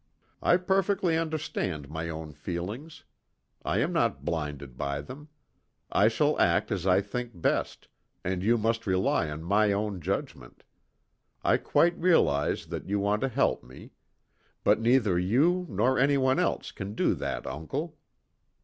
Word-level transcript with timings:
I 0.41 0.57
perfectly 0.57 1.15
understand 1.15 1.87
my 1.87 2.09
own 2.09 2.33
feelings. 2.33 3.03
I 3.63 3.77
am 3.81 3.93
not 3.93 4.25
blinded 4.25 4.75
by 4.75 4.99
them. 4.99 5.29
I 5.91 6.07
shall 6.07 6.39
act 6.39 6.71
as 6.71 6.87
I 6.87 7.01
think 7.01 7.39
best, 7.39 7.87
and 8.23 8.41
you 8.41 8.57
must 8.57 8.87
rely 8.87 9.29
on 9.29 9.43
my 9.43 9.71
own 9.71 10.01
judgment. 10.01 10.63
I 11.43 11.57
quite 11.57 11.95
realize 11.99 12.65
that 12.65 12.89
you 12.89 12.99
want 12.99 13.21
to 13.21 13.29
help 13.29 13.63
me. 13.63 13.91
But 14.63 14.79
neither 14.81 15.19
you 15.19 15.67
nor 15.69 15.99
any 15.99 16.17
one 16.17 16.39
else 16.39 16.71
can 16.71 16.95
do 16.95 17.13
that, 17.13 17.45
uncle. 17.45 17.95